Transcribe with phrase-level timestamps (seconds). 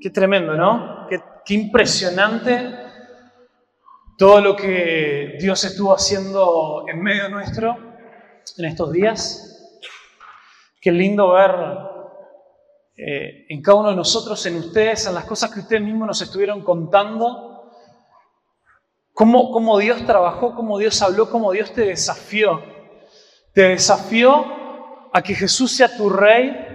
[0.00, 1.08] Qué tremendo, ¿no?
[1.08, 2.72] Qué, impresionante
[4.16, 7.76] todo lo que Dios estuvo haciendo en medio nuestro
[8.58, 9.80] en estos días.
[10.80, 11.50] Qué lindo ver
[12.96, 16.22] eh, en cada uno de nosotros, en ustedes, en las cosas que ustedes mismos nos
[16.22, 17.72] estuvieron contando,
[19.14, 22.62] cómo Dios trabajó, cómo Dios habló, cómo Dios te desafió.
[23.52, 24.44] Te desafió
[25.12, 26.67] a que Jesús sea tu rey,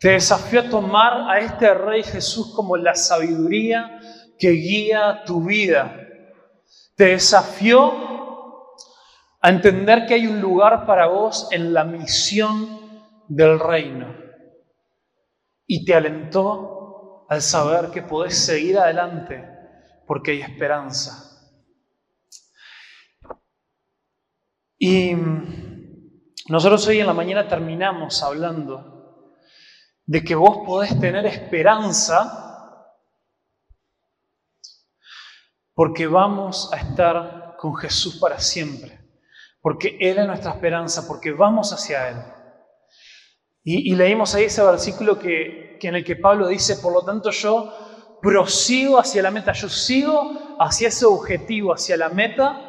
[0.00, 4.00] te desafió a tomar a este rey Jesús como la sabiduría
[4.38, 5.94] que guía tu vida.
[6.96, 7.92] Te desafió
[9.42, 12.80] a entender que hay un lugar para vos en la misión
[13.28, 14.16] del reino
[15.66, 19.46] y te alentó al saber que podés seguir adelante
[20.06, 21.26] porque hay esperanza.
[24.78, 25.12] Y
[26.48, 28.99] nosotros hoy en la mañana terminamos hablando
[30.10, 32.84] de que vos podés tener esperanza
[35.72, 38.98] porque vamos a estar con Jesús para siempre,
[39.62, 42.16] porque Él es nuestra esperanza, porque vamos hacia Él.
[43.62, 48.18] Y, leímos ahí ese versículo que, en el que Pablo dice, por lo tanto yo
[48.20, 52.60] prosigo hacia la meta, yo sigo hacia ese objetivo, hacia la meta,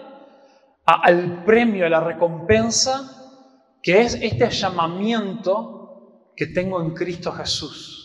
[0.86, 3.42] al premio, a la recompensa,
[3.81, 5.81] que es este llamamiento
[6.36, 8.02] que tengo en Cristo Jesús.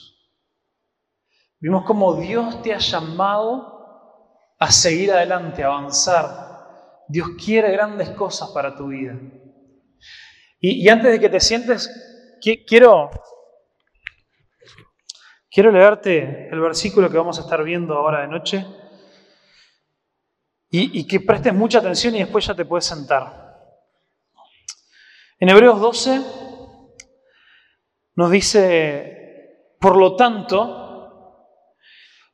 [1.59, 3.77] Vimos cómo Dios te ha llamado
[4.59, 7.05] a seguir adelante, a avanzar.
[7.09, 9.19] Dios quiere grandes cosas para tu vida.
[10.61, 11.91] Y, antes de que te sientes
[12.67, 13.11] quiero,
[15.51, 18.67] quiero leerte el versículo que vamos a estar viendo ahora de noche
[20.71, 23.47] y, y que prestes mucha atención y después ya te puedes sentar.
[25.39, 26.46] En Hebreos 12
[28.17, 31.49] nos dice, por lo tanto,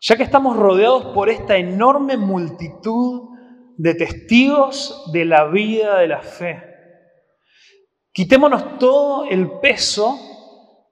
[0.01, 3.29] ya que estamos rodeados por esta enorme multitud
[3.77, 6.73] de testigos de la vida de la fe,
[8.13, 10.19] Quitémonos todo el peso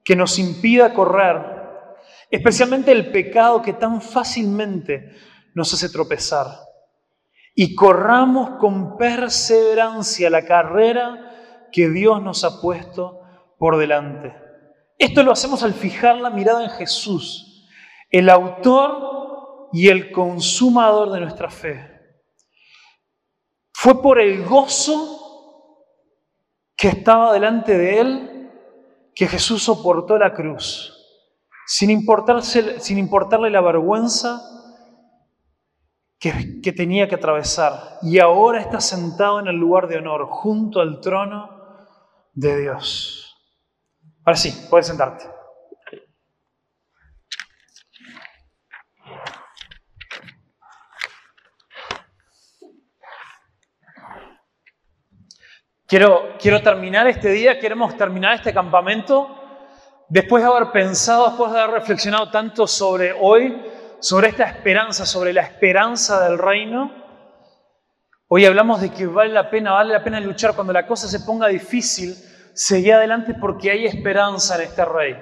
[0.03, 1.37] que nos impida correr,
[2.31, 5.11] especialmente el pecado que tan fácilmente
[5.55, 6.47] nos hace tropezar.
[7.55, 13.21] Y corramos con perseverancia la carrera que Dios nos ha puesto
[13.59, 14.35] por delante.
[15.01, 17.67] Esto lo hacemos al fijar la mirada en Jesús,
[18.11, 21.91] el autor y el consumador de nuestra fe.
[23.73, 25.87] Fue por el gozo
[26.77, 28.51] que estaba delante de él,
[29.15, 30.95] que Jesús soportó la cruz,
[31.67, 32.07] sin,
[32.81, 34.43] sin importarle la vergüenza
[36.19, 37.97] que tenía que atravesar.
[38.03, 41.49] Y ahora está sentado en el lugar de honor, junto al trono
[42.35, 43.30] de Dios.
[44.31, 45.25] Ahora sí, puedes sentarte.
[55.85, 59.37] Quiero, quiero terminar este día, queremos terminar este campamento
[60.09, 63.61] después de haber pensado, después de haber reflexionado tanto sobre hoy,
[63.99, 66.95] sobre esta esperanza, sobre la esperanza del reino.
[68.29, 71.19] Hoy hablamos de que vale la pena, vale la pena luchar cuando la cosa se
[71.19, 72.15] ponga difícil,
[72.53, 75.17] seguir adelante porque hay esperanza en este rey.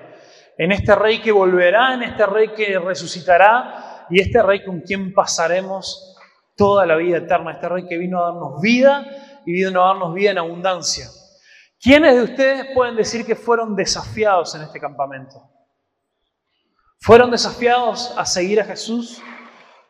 [0.57, 5.15] En este rey que volverá, en este rey que resucitará y este rey con quien
[5.15, 6.17] pasaremos
[6.57, 9.07] toda la vida eterna, este rey que vino a darnos vida
[9.47, 11.07] y vino a darnos vida en abundancia.
[11.81, 15.49] ¿Quiénes de ustedes pueden decir que fueron desafiados en este campamento?
[17.01, 19.23] ¿Fueron desafiados a seguir a Jesús?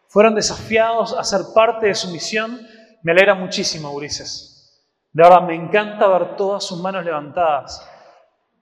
[0.09, 2.61] ¿Fueron desafiados a ser parte de su misión?
[3.03, 4.58] Me alegra muchísimo, Ulises.
[5.13, 7.87] De verdad, me encanta ver todas sus manos levantadas.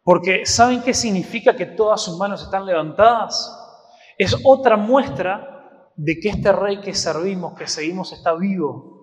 [0.02, 3.52] Porque ¿saben qué significa que todas sus manos están levantadas?
[4.16, 8.96] Es otra muestra de que este rey que servimos, que seguimos, está vivo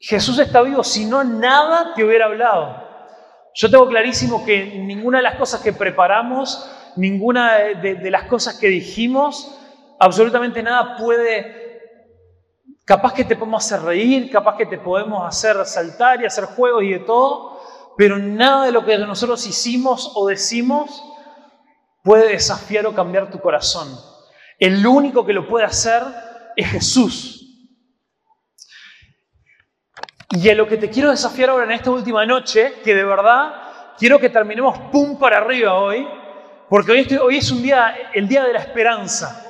[0.00, 2.86] Jesús está vivo, si no nada te hubiera hablado.
[3.54, 8.68] Yo tengo clarísimo que ninguna de las cosas que preparamos, ninguna de, las cosas que
[8.68, 9.58] dijimos,
[9.98, 11.57] absolutamente nada puede,
[12.88, 16.82] capaz que te podemos hacer reír, capaz que te podemos hacer saltar y hacer juegos
[16.84, 17.60] y de todo,
[17.98, 21.04] pero nada de lo que nosotros hicimos o decimos
[22.02, 23.88] puede desafiar o cambiar tu corazón.
[24.58, 26.02] El único que lo puede hacer
[26.56, 27.34] es Jesús.
[30.30, 33.52] Y a lo que te quiero desafiar ahora en esta última noche, que de verdad
[33.98, 36.08] quiero que terminemos pum para arriba hoy,
[36.70, 39.44] porque hoy, es un día, el día de la esperanza.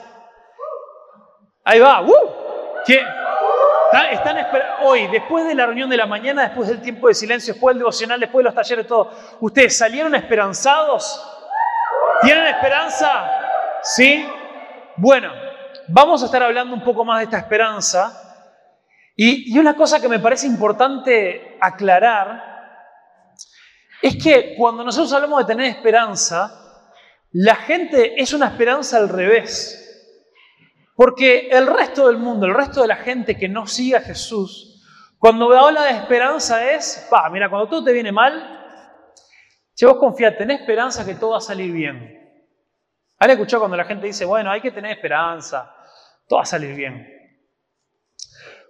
[1.64, 2.38] Ahí va, ¡uh!
[4.82, 7.80] Hoy, después de la reunión de la mañana, después del tiempo de silencio, después del
[7.80, 8.86] devocional, después de los talleres,
[9.40, 11.24] ¿ustedes salieron esperanzados?
[12.22, 13.30] ¿Tienen esperanza?
[13.82, 14.26] ¿Sí?
[14.96, 15.32] Bueno,
[15.88, 18.24] vamos a estar hablando un poco más de esta esperanza.
[19.16, 22.48] Y, y una cosa que me parece importante aclarar
[24.00, 26.68] es que cuando nosotros hablamos de tener esperanza,
[27.32, 29.87] la gente es una esperanza al revés.
[30.98, 34.82] Porque el resto del mundo, el resto de la gente que no sigue a Jesús,
[35.16, 38.66] cuando habla de esperanza es, pa, mira, cuando todo te viene mal,
[39.74, 42.44] si vos confías, tenés esperanza que todo va a salir bien.
[43.16, 45.72] ¿Han escuchado cuando la gente dice, bueno, hay que tener esperanza,
[46.26, 47.06] todo va a salir bien?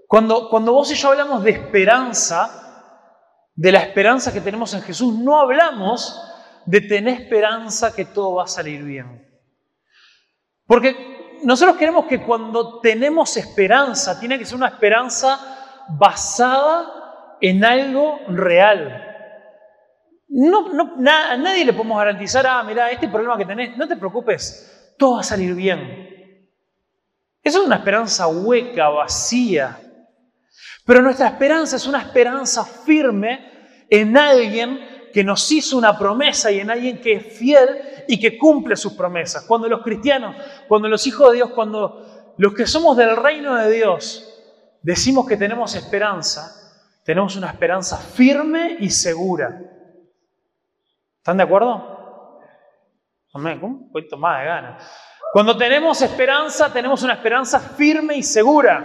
[0.06, 2.92] Cuando, cuando vos y yo hablamos de esperanza,
[3.54, 6.30] de la esperanza que tenemos en Jesús, no hablamos
[6.66, 9.26] de tener esperanza que todo va a salir bien.
[10.66, 15.38] Porque nosotros queremos que cuando tenemos esperanza, tiene que ser una esperanza
[15.88, 19.04] basada en algo real.
[20.28, 24.94] No, a nadie le podemos garantizar, ah, mira, este problema que tenés, no te preocupes,
[24.98, 26.08] todo va a salir bien.
[27.42, 29.80] Eso es una esperanza hueca, vacía.
[30.84, 36.60] Pero nuestra esperanza es una esperanza firme en alguien que nos hizo una promesa y
[36.60, 39.44] en alguien que es fiel y que cumple sus promesas.
[39.48, 40.36] Cuando los cristianos,
[40.68, 44.32] cuando los hijos de Dios, cuando los que somos del reino de Dios
[44.80, 46.54] decimos que tenemos esperanza,
[47.04, 49.60] tenemos una esperanza firme y segura.
[51.16, 52.38] ¿Están de acuerdo?
[53.34, 54.88] Amén, un poquito más de ganas.
[55.32, 58.76] Cuando tenemos esperanza, tenemos una esperanza firme y segura.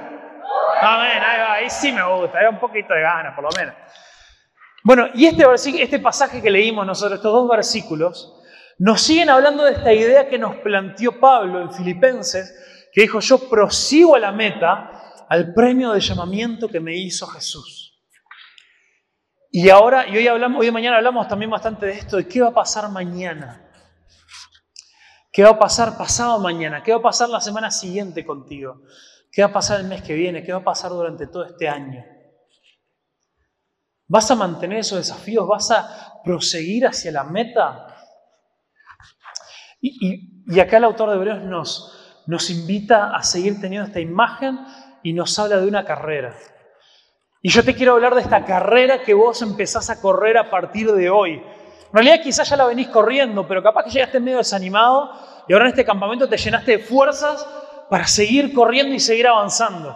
[0.81, 3.75] Amén, ahí, ahí sí me gusta, hay un poquito de ganas, por lo menos.
[4.83, 5.45] Bueno, y este,
[5.81, 8.35] este pasaje que leímos nosotros, estos dos versículos,
[8.77, 12.53] nos siguen hablando de esta idea que nos planteó Pablo en Filipenses,
[12.91, 17.97] que dijo, yo prosigo a la meta, al premio de llamamiento que me hizo Jesús.
[19.51, 22.41] Y ahora, y hoy, hablamos, hoy y mañana hablamos también bastante de esto, de qué
[22.41, 23.59] va a pasar mañana.
[25.31, 26.83] ¿Qué va a pasar pasado mañana?
[26.83, 28.81] ¿Qué va a pasar la semana siguiente contigo?
[29.31, 30.43] ¿Qué va a pasar el mes que viene?
[30.43, 32.03] ¿Qué va a pasar durante todo este año?
[34.07, 35.47] ¿Vas a mantener esos desafíos?
[35.47, 37.87] ¿Vas a proseguir hacia la meta?
[39.81, 41.41] Y, acá el autor de Hebreos
[42.25, 44.59] nos, invita a seguir teniendo esta imagen
[45.03, 46.35] y nos habla de una carrera.
[47.41, 50.91] Y yo te quiero hablar de esta carrera que vos empezás a correr a partir
[50.93, 51.33] de hoy.
[51.33, 55.11] En realidad quizás ya la venís corriendo, pero capaz que llegaste medio desanimado
[55.47, 57.45] y ahora en este campamento te llenaste de fuerzas
[57.89, 59.95] para seguir corriendo y seguir avanzando.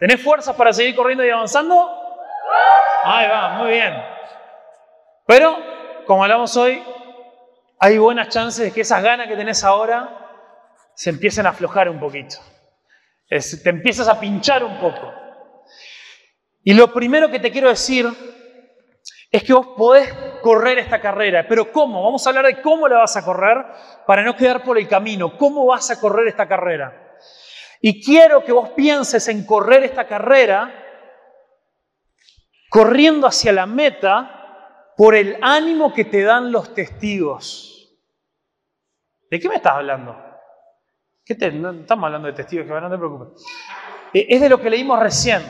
[0.00, 1.88] ¿Tenés fuerzas para seguir corriendo y avanzando?
[3.04, 3.94] Ahí va, muy bien.
[5.26, 5.56] Pero,
[6.06, 6.82] como hablamos hoy,
[7.78, 10.16] hay buenas chances de que esas ganas que tenés ahora
[10.94, 12.36] se empiecen a aflojar un poquito.
[13.28, 15.12] te empiezas a pinchar un poco.
[16.62, 18.06] Y lo primero que te quiero decir
[19.30, 20.12] es que vos podés
[20.42, 21.46] correr esta carrera.
[21.48, 22.02] Pero ¿cómo?
[22.02, 23.64] Vamos a hablar de cómo la vas a correr
[24.06, 25.38] para no quedar por el camino.
[25.38, 27.16] ¿Cómo vas a correr esta carrera?
[27.80, 30.89] Y quiero que vos pienses en correr esta carrera
[32.70, 37.94] corriendo hacia la meta por el ánimo que te dan los testigos.
[39.30, 40.16] ¿De qué me estás hablando?
[41.24, 43.44] ¿Qué no estamos hablando de testigos, no te preocupes.
[44.14, 45.42] Eh, es de lo que leímos recién.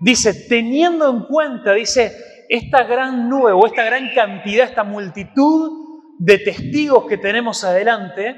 [0.00, 2.12] Dice, teniendo en cuenta, dice,
[2.48, 8.36] esta gran nube o esta gran cantidad, esta multitud de testigos que tenemos adelante,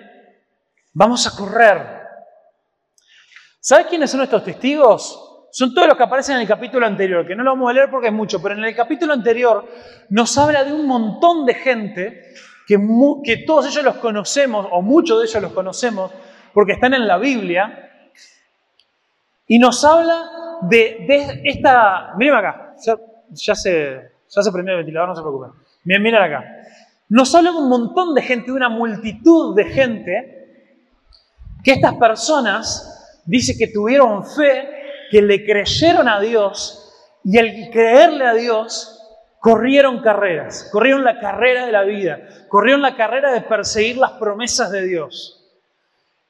[0.95, 2.01] vamos a correr
[3.63, 5.30] ¿Sabes quiénes son estos testigos?
[5.53, 7.91] Son todos los que aparecen en el capítulo anterior, que no lo vamos a leer
[7.91, 9.67] porque es mucho, pero en el capítulo anterior
[10.09, 12.23] nos habla de un montón de gente
[12.67, 16.13] que, todos ellos los conocemos, o muchos de ellos los conocemos,
[16.55, 17.91] porque están en la Biblia,
[19.49, 20.31] y nos habla
[20.63, 22.15] de, esta...
[22.17, 22.75] Miren acá,
[23.33, 25.51] ya, se, ya se prendió el ventilador, no se preocupen.
[25.83, 26.45] Miren, miren acá.
[27.09, 30.41] Nos habla de un montón de gente, de una multitud de gente,
[31.65, 34.80] que estas personas dice que tuvieron fe,
[35.11, 36.93] que le creyeron a Dios
[37.25, 38.97] y al creerle a Dios
[39.41, 44.71] corrieron carreras, corrieron la carrera de la vida, corrieron la carrera de perseguir las promesas
[44.71, 45.37] de Dios.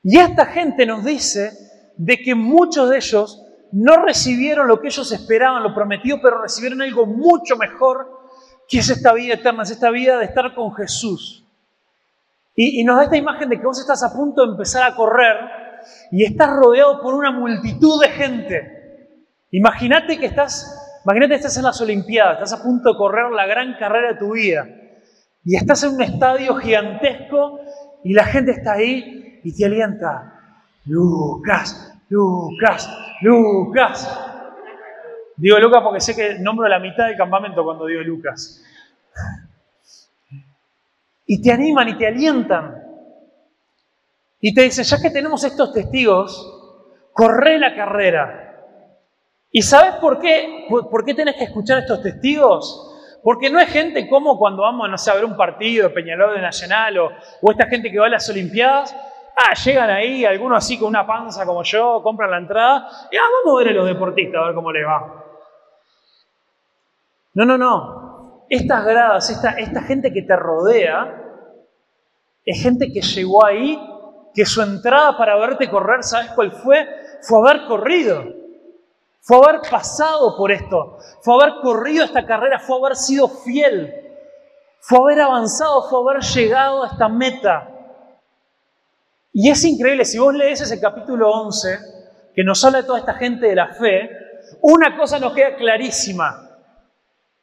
[0.02, 1.50] Y esta gente nos dice
[1.96, 6.82] de que muchos de ellos no recibieron lo que ellos esperaban, lo prometido, pero recibieron
[6.82, 8.18] algo mucho mejor
[8.68, 11.44] que es esta vida eterna, es esta vida de estar con Jesús.
[12.54, 15.36] Y, nos da esta imagen de que vos estás a punto de empezar a correr
[16.10, 18.80] y estás rodeado por una multitud de gente.
[19.50, 23.74] Imagínate que estás, imagínate estás en las Olimpiadas, estás a punto de correr la gran
[23.78, 24.66] carrera de tu vida
[25.44, 27.60] y estás en un estadio gigantesco
[28.04, 30.34] y la gente está ahí y te alienta.
[30.86, 32.90] Lucas, Lucas,
[33.22, 34.26] Lucas.
[35.36, 38.62] Digo Lucas porque sé que nombro la mitad del campamento cuando digo Lucas.
[41.26, 42.89] Y te animan y te alientan.
[44.40, 46.60] Y te dice, ya que tenemos estos testigos,
[47.12, 48.46] corre la carrera.
[49.52, 53.18] ¿Y sabes por qué, por, qué tenés que escuchar estos testigos?
[53.22, 56.98] Porque no es gente como cuando vamos, a ver un partido de Peñaló de Nacional
[56.98, 57.10] o,
[57.42, 58.96] o esta gente que va a las Olimpiadas.
[59.36, 63.22] Ah, llegan ahí, algunos así con una panza como yo, compran la entrada y ah,
[63.44, 65.24] vamos a ver a los deportistas, a ver cómo les va.
[67.34, 68.46] No, no, no.
[68.48, 71.20] Estas gradas, esta, esta gente que te rodea,
[72.44, 73.78] es gente que llegó ahí,
[74.34, 76.86] que su entrada para verte correr, ¿sabes cuál fue?
[77.22, 78.24] Fue haber corrido.
[79.20, 80.98] Fue haber pasado por esto.
[81.22, 82.58] Fue haber corrido esta carrera.
[82.58, 83.94] Fue haber sido fiel.
[84.80, 85.88] Fue haber avanzado.
[85.88, 87.68] Fue haber llegado a esta meta.
[89.32, 91.78] Y es increíble, si vos lees ese capítulo 11,
[92.34, 94.10] que nos habla de toda esta gente de la fe,
[94.60, 96.48] una cosa nos queda clarísima.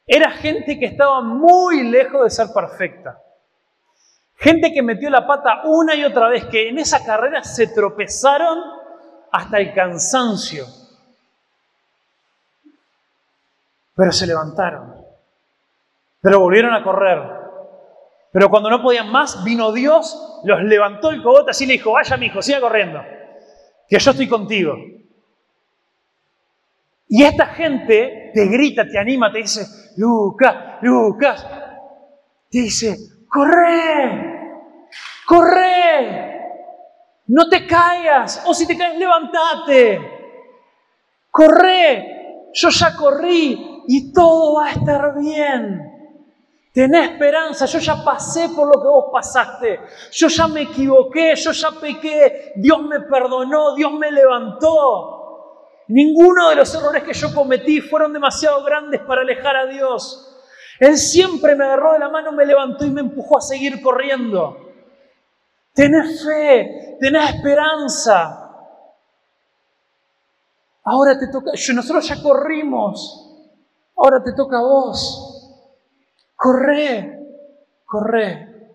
[0.06, 3.18] Era gente que estaba muy lejos de ser perfecta.
[4.38, 8.58] Gente que metió la pata una y otra vez, que en esa carrera se tropezaron
[9.32, 10.64] hasta el cansancio.
[13.96, 14.94] Pero se levantaron.
[16.20, 17.20] Pero volvieron a correr.
[18.30, 22.16] Pero cuando no podían más, vino Dios, los levantó el cogote así le dijo, vaya
[22.16, 23.00] mi hijo, siga corriendo,
[23.88, 24.76] que yo estoy contigo.
[27.08, 29.66] Y esta gente te grita, te anima, te dice,
[29.96, 31.44] Lucas, Lucas,
[32.50, 32.96] te dice,
[33.28, 34.27] corre,
[35.28, 36.40] corre,
[37.26, 40.00] no te caigas, o si te caes, levántate,
[41.30, 45.84] corre, yo ya corrí y todo va a estar bien.
[46.72, 49.80] Tené esperanza, yo ya pasé por lo que vos pasaste,
[50.12, 55.74] yo ya me equivoqué, yo ya pequé, Dios me perdonó, Dios me levantó.
[55.88, 60.24] Ninguno de los errores que yo cometí fueron demasiado grandes para alejar a Dios.
[60.80, 64.67] Él siempre me agarró de la mano, me levantó y me empujó a seguir corriendo.
[65.78, 68.50] Tenés fe, tenés esperanza.
[70.82, 73.46] Ahora te toca, nosotros ya corrimos,
[73.94, 75.54] ahora te toca a vos.
[76.34, 77.20] Corre,
[77.86, 78.72] corre.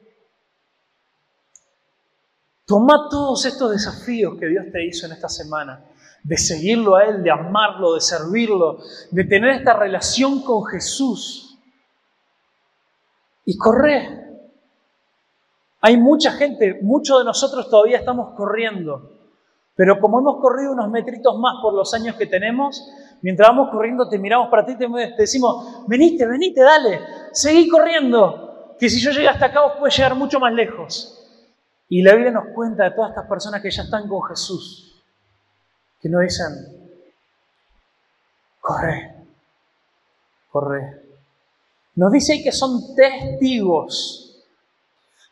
[2.65, 5.83] Toma todos estos desafíos que Dios te hizo en esta semana
[6.23, 8.77] de seguirlo a Él, de amarlo, de servirlo,
[9.11, 11.59] de tener esta relación con Jesús.
[13.43, 14.22] Y corre.
[15.85, 19.11] Hay mucha gente, muchos de nosotros todavía estamos corriendo,
[19.75, 22.89] pero como hemos corrido unos metritos más por los años que tenemos,
[23.21, 24.87] mientras vamos corriendo te miramos para ti y te
[25.17, 27.01] decimos, venite, venite, dale,
[27.33, 31.19] seguí corriendo, que si yo llego hasta acá vos puedes llegar mucho más lejos.
[31.89, 34.89] Y la Biblia nos cuenta de todas estas personas que ya están con Jesús
[35.99, 36.47] que no dicen,
[38.61, 39.15] corre,
[40.49, 41.01] corre.
[41.95, 44.22] Nos dice que son testigos.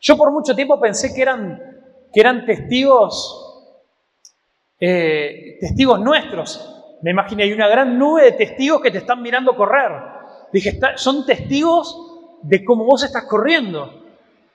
[0.02, 3.78] Yo por mucho tiempo pensé que eran, testigos,
[4.78, 6.68] eh, testigos nuestros.
[7.00, 9.90] Me imaginé, hay una gran nube de testigos que te están mirando correr.
[10.52, 11.96] Dije, son testigos
[12.42, 14.04] de cómo vos estás corriendo.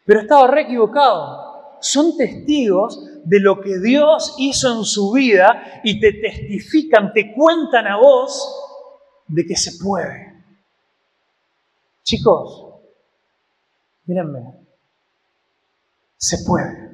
[0.05, 1.47] Pero estaba re equivocado
[1.79, 7.87] son testigos de lo que Dios hizo en su vida y te testifican, te cuentan
[7.87, 8.63] a vos
[9.27, 10.43] de que se puede.
[12.03, 12.65] Chicos,
[14.05, 14.66] mírenme,
[16.17, 16.91] se puede.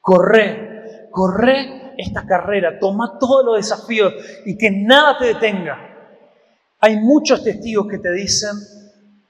[0.00, 4.14] Corre, corre esta carrera, toma todos los desafíos
[4.46, 5.76] y que nada te detenga.
[6.80, 8.52] Hay muchos testigos que te dicen,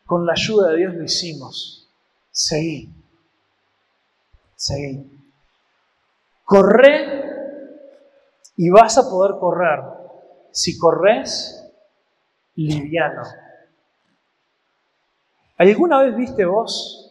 [0.05, 1.89] con la ayuda de Dios lo hicimos.
[2.31, 2.93] Seguí.
[4.55, 5.11] Seguí.
[6.45, 7.25] Corre
[8.57, 9.81] y vas a poder correr.
[10.51, 11.65] Si corres,
[12.57, 13.23] liviano.
[15.57, 17.08] ¿Alguna vez viste vos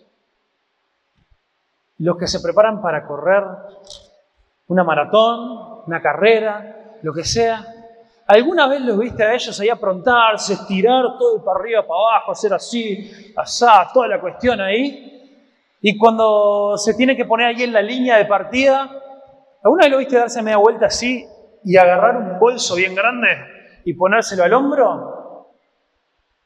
[1.99, 3.43] los que se preparan para correr
[4.67, 7.65] una maratón, una carrera, lo que sea?
[8.27, 12.53] ¿Alguna vez los viste a ellos ahí aprontarse, estirar todo para arriba, para abajo, hacer
[12.53, 15.13] así, asá, toda la cuestión ahí?
[15.81, 18.89] Y cuando se tiene que poner ahí en la línea de partida,
[19.63, 21.25] ¿alguna vez lo viste darse media vuelta así
[21.63, 23.29] y agarrar un bolso bien grande
[23.85, 25.53] y ponérselo al hombro?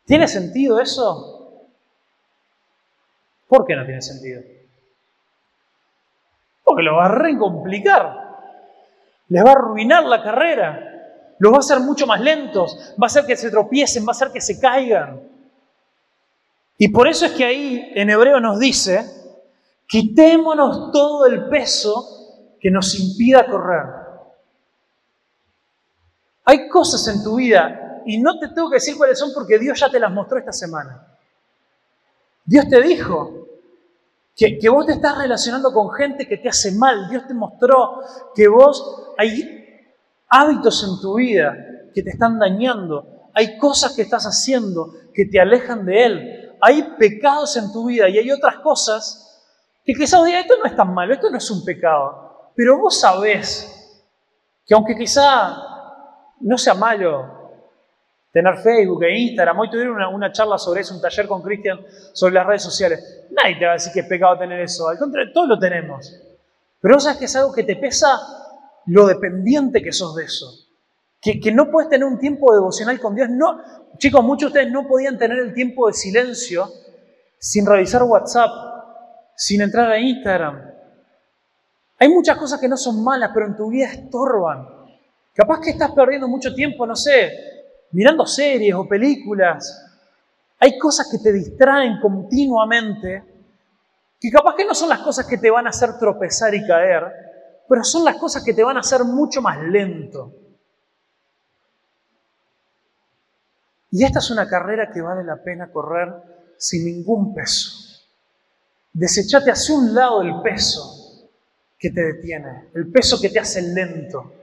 [0.06, 1.68] ¿Tiene sentido eso?
[3.48, 4.42] ¿Por qué no tiene sentido?
[6.82, 8.22] Lo va a recomplicar.
[9.30, 11.36] Les va a arruinar la carrera.
[11.40, 12.96] Los va a hacer mucho más lentos.
[13.02, 15.22] Va a hacer que se tropiecen, va a hacer que se caigan.
[16.78, 19.06] Y por eso es que ahí en hebreo nos dice
[19.92, 23.86] Quitémonos todo el peso que nos impida correr.
[26.46, 29.78] Hay cosas en tu vida, y no te tengo que decir cuáles son porque Dios
[29.78, 31.06] ya te las mostró esta semana.
[32.46, 33.41] Dios te dijo,
[34.36, 37.10] Que, vos te estás relacionando con gente que te hace mal.
[37.10, 38.02] Dios te mostró
[38.34, 39.44] que vos hay
[40.30, 41.56] hábitos en tu vida
[41.94, 43.30] que te están dañando.
[43.34, 46.58] Hay cosas que estás haciendo que te alejan de Él.
[46.62, 49.28] Hay pecados en tu vida y hay otras cosas
[49.84, 52.52] que quizás digas, esto no es tan malo, esto no es un pecado.
[52.56, 54.00] Pero vos sabés
[54.66, 55.58] que aunque quizá
[56.40, 57.41] no sea malo
[58.32, 61.80] tener Facebook e Instagram, hoy tuvieron una, charla sobre eso, un taller con Cristian
[62.14, 63.26] sobre las redes sociales.
[63.32, 66.16] Nadie te va a decir que es pecado tener eso, al contrario, todos lo tenemos.
[66.80, 68.20] Pero sabes que es algo que te pesa
[68.88, 70.48] lo dependiente que sos de eso.
[71.22, 73.30] Que, que, no puedes tener un tiempo devocional con Dios.
[73.30, 73.62] No,
[73.98, 76.68] chicos, muchos de ustedes no podían tener el tiempo de silencio
[77.38, 78.50] sin revisar WhatsApp,
[79.36, 80.72] sin entrar a Instagram.
[82.00, 84.68] Hay muchas cosas que no son malas, pero en tu vida estorban.
[85.36, 87.32] Capaz que estás perdiendo mucho tiempo, no sé,
[87.92, 89.88] mirando series o películas.
[90.60, 93.24] Hay cosas que te distraen continuamente,
[94.20, 97.04] que capaz que no son las cosas que te van a hacer tropezar y caer,
[97.68, 100.34] pero son las cosas que te van a hacer mucho más lento.
[103.90, 106.14] Y esta es una carrera que vale la pena correr
[106.58, 108.00] sin ningún peso.
[108.94, 111.30] Desechate hacia un lado el peso
[111.78, 114.34] que te detiene, el peso que te hace lento.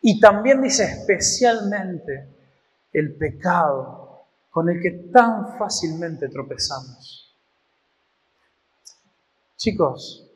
[0.00, 2.39] Y también dice especialmente
[2.92, 7.34] el pecado con el que tan fácilmente tropezamos.
[9.56, 10.26] Chicos,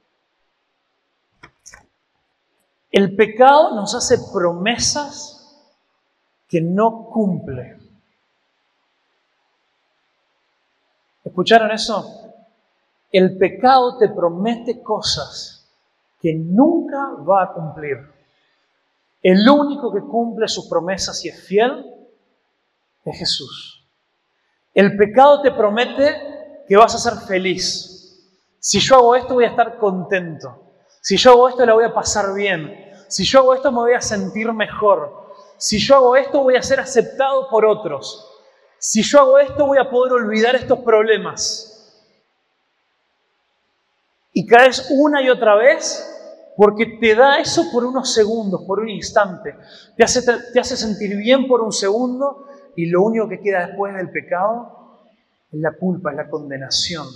[2.92, 5.34] el pecado nos hace promesas
[6.48, 7.78] que no cumple.
[11.24, 12.32] ¿Escucharon eso?
[13.10, 15.66] El pecado te promete cosas
[16.20, 17.98] que nunca va a cumplir.
[19.22, 21.93] El único que cumple sus promesas y es fiel
[23.04, 23.86] es Jesús.
[24.72, 27.90] El pecado te promete que vas a ser feliz.
[28.58, 30.62] Si yo hago esto voy a estar contento.
[31.00, 32.92] Si yo hago esto la voy a pasar bien.
[33.08, 35.32] Si yo hago esto me voy a sentir mejor.
[35.58, 38.28] Si yo hago esto voy a ser aceptado por otros.
[38.78, 41.70] Si yo hago esto voy a poder olvidar estos problemas.
[44.32, 46.10] Y caes una y otra vez
[46.56, 49.56] porque te da eso por unos segundos, por un instante.
[49.96, 53.94] Te hace, te hace sentir bien por un segundo y lo único que queda después
[53.94, 55.02] del pecado
[55.50, 57.06] es la culpa, es la condenación.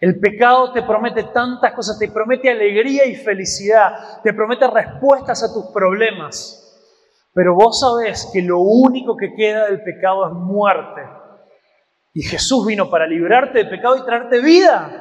[0.00, 5.54] El pecado te promete tantas cosas, te promete alegría y felicidad, te promete respuestas a
[5.54, 6.60] tus problemas.
[7.32, 11.02] Pero vos sabés que lo único que queda del pecado es muerte.
[12.12, 15.00] Y Jesús vino para librarte del pecado y traerte vida.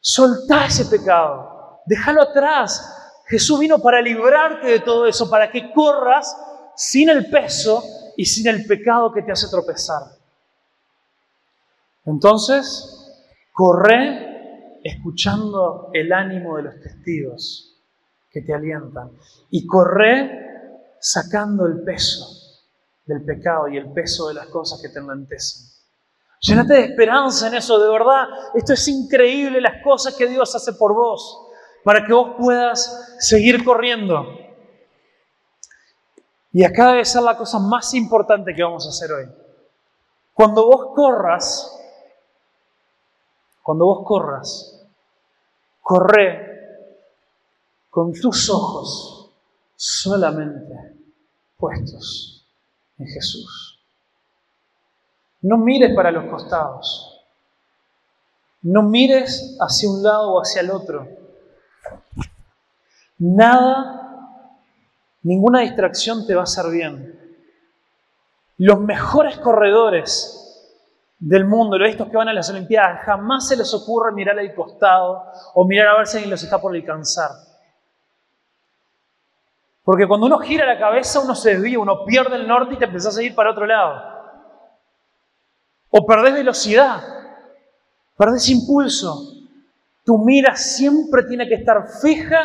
[0.00, 3.22] Soltá ese pecado, déjalo atrás.
[3.26, 6.34] Jesús vino para librarte de todo eso, para que corras
[6.78, 7.84] sin el peso
[8.16, 10.04] y sin el pecado que te hace tropezar.
[12.06, 12.98] Entonces,
[13.58, 17.74] Corre escuchando el ánimo de los testigos
[18.30, 19.10] que te alientan.
[19.50, 20.30] Y corre
[21.00, 22.24] sacando el peso
[23.04, 25.66] del pecado y el peso de las cosas que te enlentecen.
[26.40, 28.28] Llénate de esperanza en eso, de verdad.
[28.54, 31.48] Esto es increíble, las cosas que Dios hace por vos,
[31.82, 34.24] para que vos puedas seguir corriendo.
[36.58, 39.28] Y acá debe ser la cosa más importante que vamos a hacer hoy.
[40.34, 41.72] Cuando vos corras,
[43.62, 44.84] cuando vos corras,
[45.80, 46.96] corre
[47.88, 49.30] con tus ojos
[49.76, 50.96] solamente
[51.56, 52.44] puestos
[52.98, 53.80] en Jesús.
[55.42, 57.24] No mires para los costados.
[58.62, 61.06] No mires hacia un lado o hacia el otro.
[63.16, 64.07] Nada,
[65.28, 67.14] ninguna distracción te va a hacer bien.
[68.56, 70.34] Los mejores corredores
[71.18, 74.54] del mundo, los estos que van a las Olimpiadas, jamás se les ocurre mirar al
[74.54, 75.22] costado
[75.54, 77.30] o mirar a ver si alguien los está por alcanzar.
[79.84, 82.86] Porque cuando uno gira la cabeza, uno se desvía, uno pierde el norte y te
[82.86, 84.02] empezás a ir para otro lado.
[85.90, 87.02] O perdés velocidad,
[88.16, 89.32] perdés impulso.
[90.04, 92.44] Tu mira siempre tiene que estar fija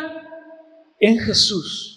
[1.00, 1.93] en Jesús.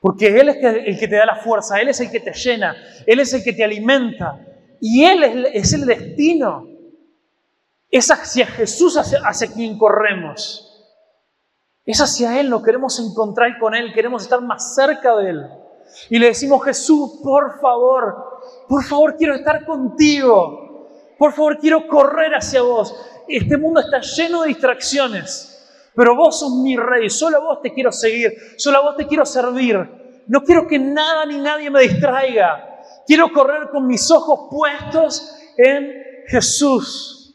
[0.00, 2.76] Porque Él es el que te da la fuerza, Él es el que te llena,
[3.06, 4.38] Él es el que te alimenta,
[4.80, 6.66] y Él es, el destino.
[7.90, 10.64] Es hacia Jesús hacia, quien corremos.
[11.84, 15.46] Es hacia Él, nos queremos encontrar con Él, queremos estar más cerca de Él.
[16.10, 20.66] Y le decimos, Jesús, por favor, por favor quiero estar contigo.
[21.18, 22.94] Por favor quiero correr hacia vos.
[23.26, 25.57] Este mundo está lleno de distracciones,
[25.98, 30.22] pero vos sos mi rey, solo vos te quiero seguir, solo vos te quiero servir.
[30.28, 32.84] No quiero que nada ni nadie me distraiga.
[33.04, 35.92] Quiero correr con mis ojos puestos en
[36.28, 37.34] Jesús.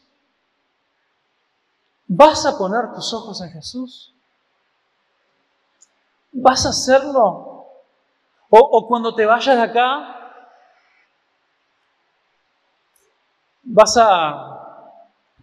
[2.06, 4.14] ¿Vas a poner tus ojos en Jesús?
[6.32, 7.66] ¿Vas a hacerlo?
[8.48, 10.40] O, o cuando te vayas de acá,
[13.62, 14.88] vas a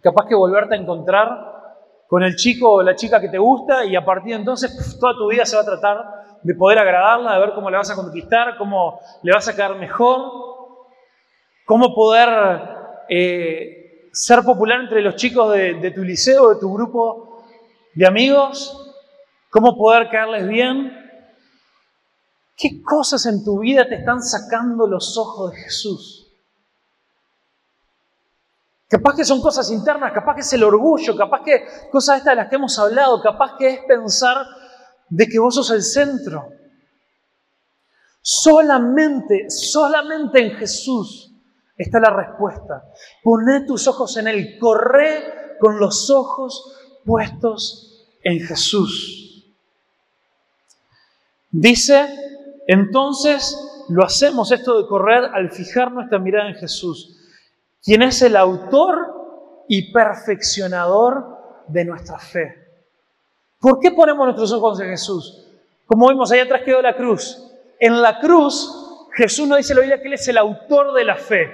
[0.02, 1.52] capaz que volverte a encontrar
[2.12, 5.14] con el chico o la chica que te gusta y a partir de entonces toda
[5.14, 5.96] tu vida se va a tratar
[6.42, 9.76] de poder agradarla, de ver cómo le vas a conquistar, cómo le vas a caer
[9.76, 10.30] mejor,
[11.64, 17.46] cómo poder eh, ser popular entre los chicos de, de tu liceo, de tu grupo
[17.94, 18.94] de amigos,
[19.48, 20.94] cómo poder caerles bien.
[22.58, 26.21] ¿Qué cosas en tu vida te están sacando los ojos de Jesús?
[28.92, 32.36] Capaz que son cosas internas, capaz que es el orgullo, capaz que cosas estas de
[32.36, 34.36] las que hemos hablado, capaz que es pensar
[35.08, 36.46] de que vos sos el centro.
[38.20, 41.32] Solamente, solamente en Jesús
[41.74, 42.84] está la respuesta.
[43.22, 49.54] Poné tus ojos en Él, corre con los ojos puestos en Jesús.
[51.50, 52.14] Dice,
[52.66, 53.56] entonces
[53.88, 57.20] lo hacemos esto de correr al fijar nuestra mirada en Jesús
[57.82, 62.62] quien es el autor y perfeccionador de nuestra fe.
[63.60, 65.46] ¿Por qué ponemos nuestros ojos en Jesús?
[65.86, 67.50] Como vimos, ahí atrás quedó la cruz.
[67.78, 71.16] En la cruz, Jesús nos dice la Biblia que Él es el autor de la
[71.16, 71.50] fe.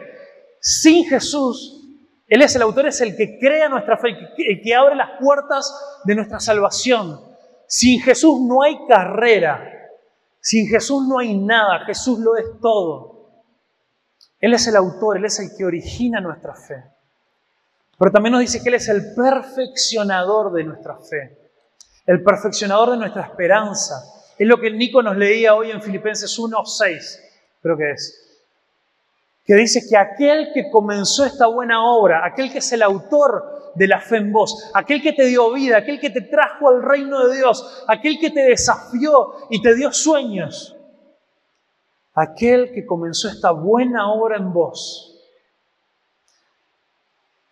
[0.60, 1.84] Sin Jesús,
[2.28, 6.00] Él es el autor, es el que crea nuestra fe, el que abre las puertas
[6.04, 7.20] de nuestra salvación.
[7.66, 9.62] Sin Jesús no hay carrera.
[10.40, 11.84] Sin Jesús no hay nada.
[11.84, 13.17] Jesús lo es todo.
[14.40, 16.83] Él es el autor, Él es el que origina nuestra fe.
[17.98, 21.37] Pero también nos dice que Él es el perfeccionador de nuestra fe,
[22.07, 23.96] el perfeccionador de nuestra esperanza.
[24.38, 27.22] Es lo que Nico nos leía hoy en Filipenses 1, 6,
[27.61, 28.24] creo que es.
[29.44, 33.88] Que dice que aquel que comenzó esta buena obra, aquel que es el autor de
[33.88, 37.27] la fe en vos, aquel que te dio vida, aquel que te trajo al reino
[37.27, 40.77] de Dios, aquel que te desafió y te dio sueños,
[42.22, 45.14] aquel que comenzó esta buena obra en vos,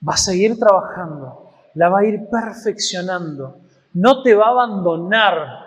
[0.06, 3.60] va a seguir trabajando, la va a ir perfeccionando,
[3.94, 5.66] no te va a abandonar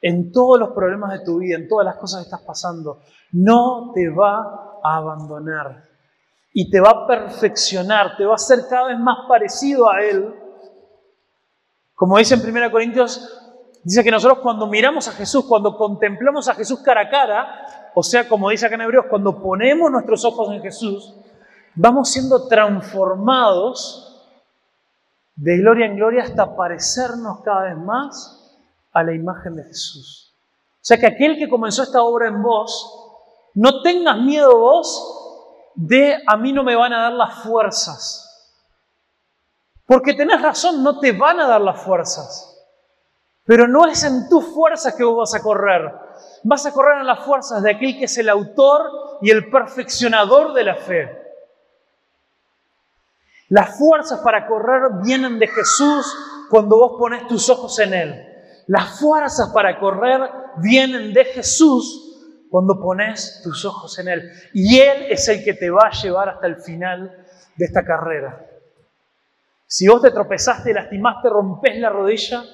[0.00, 3.00] en todos los problemas de tu vida, en todas las cosas que estás pasando,
[3.32, 5.84] no te va a abandonar
[6.52, 10.34] y te va a perfeccionar, te va a hacer cada vez más parecido a Él.
[11.94, 13.47] Como dice en 1 Corintios
[13.88, 18.02] Dice que nosotros cuando miramos a Jesús, cuando contemplamos a Jesús cara a cara, o
[18.02, 21.14] sea, como dice acá en Hebreos, cuando ponemos nuestros ojos en Jesús,
[21.74, 24.30] vamos siendo transformados
[25.36, 28.58] de gloria en gloria hasta parecernos cada vez más
[28.92, 30.34] a la imagen de Jesús.
[30.74, 33.08] O sea que aquel que comenzó esta obra en vos,
[33.54, 38.52] no tengas miedo vos de a mí no me van a dar las fuerzas.
[39.86, 42.57] Porque tenés razón, no te van a dar las fuerzas.
[43.48, 45.90] Pero no es en tus fuerzas que vos vas a correr.
[46.42, 50.52] Vas a correr en las fuerzas de aquel que es el autor y el perfeccionador
[50.52, 51.18] de la fe.
[53.48, 58.26] Las fuerzas para correr vienen de Jesús cuando vos pones tus ojos en Él.
[58.66, 64.30] Las fuerzas para correr vienen de Jesús cuando pones tus ojos en Él.
[64.52, 67.24] Y Él es el que te va a llevar hasta el final
[67.56, 68.44] de esta carrera.
[69.66, 72.44] Si vos te tropezaste, lastimaste, rompes la rodilla,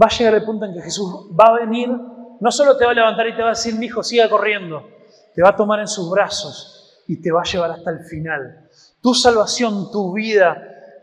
[0.00, 2.90] va a llegar el punto en que Jesús va a venir, no solo te va
[2.90, 4.88] a levantar y te va a decir, mi hijo, siga corriendo,
[5.34, 8.68] te va a tomar en sus brazos y te va a llevar hasta el final.
[9.00, 10.56] Tu salvación, tu vida,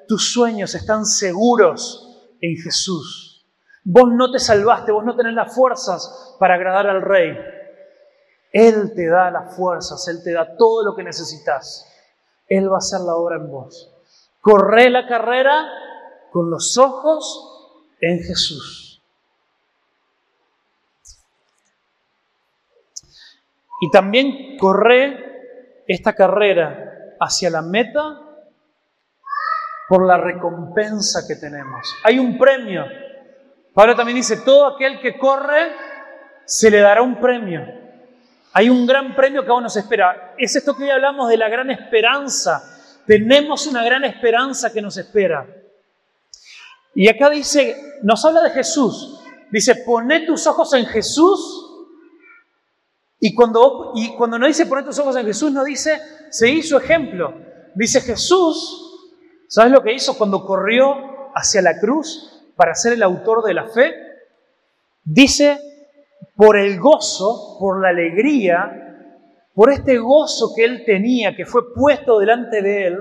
[0.08, 3.46] tus sueños están seguros en Jesús.
[3.84, 7.38] Vos no te salvaste, vos no tenés las fuerzas para agradar al Rey.
[8.52, 11.88] Él te da las fuerzas, Él te da todo lo que necesitas.
[12.48, 13.94] Él va a hacer la obra en vos.
[14.42, 15.68] Corre la carrera
[16.32, 17.51] con los ojos
[18.02, 19.02] en Jesús.
[23.82, 28.20] Y también corre esta carrera hacia la meta
[29.88, 31.96] por la recompensa que tenemos.
[32.04, 32.86] Hay un premio.
[33.74, 35.72] Pablo también dice, todo aquel que corre,
[36.46, 37.62] se le dará un premio.
[38.54, 40.34] Hay un gran premio que aún nos espera.
[40.38, 42.62] Es esto que hoy hablamos de la gran esperanza.
[43.06, 45.48] Tenemos una gran esperanza que nos espera.
[46.94, 49.20] Y acá dice, nos habla de Jesús.
[49.52, 51.68] Dice, poné tus ojos en Jesús.
[53.20, 56.00] Y cuando, y cuando no dice poner tus ojos en Jesús, no dice,
[56.30, 57.34] seguí su ejemplo.
[57.76, 59.00] Dice Jesús,
[59.48, 63.68] ¿sabes lo que hizo cuando corrió hacia la cruz para ser el autor de la
[63.68, 63.94] fe?
[65.04, 65.60] Dice,
[66.36, 69.08] por el gozo, por la alegría,
[69.54, 73.00] por este gozo que él tenía, que fue puesto delante de él,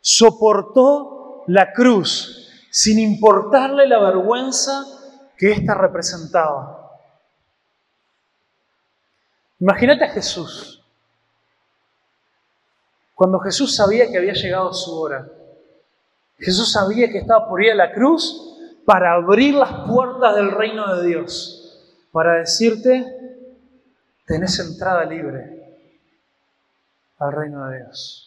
[0.00, 2.43] soportó la cruz
[2.74, 4.84] sin importarle la vergüenza
[5.38, 6.90] que ésta representaba.
[9.60, 10.82] Imagínate a Jesús.
[13.14, 15.24] Cuando Jesús sabía que había llegado su hora,
[16.36, 20.96] Jesús sabía que estaba por ir a la cruz para abrir las puertas del reino
[20.96, 23.06] de Dios, para decirte,
[24.26, 25.78] tenés entrada libre
[27.18, 28.23] al reino de Dios.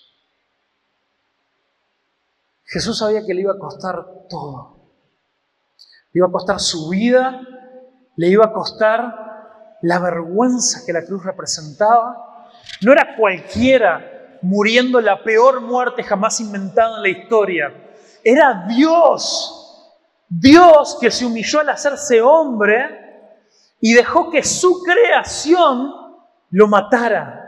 [2.68, 3.96] Jesús sabía que le iba a costar
[4.30, 4.76] todo.
[6.12, 7.42] Le iba a costar su vida,
[8.18, 12.50] le iba a costar la vergüenza que la cruz representaba.
[12.82, 17.74] No era cualquiera muriendo la peor muerte jamás inventada en la historia.
[18.24, 19.94] Era Dios.
[20.28, 23.32] Dios que se humilló al hacerse hombre
[23.80, 25.94] y dejó que su creación
[26.50, 27.47] lo matara.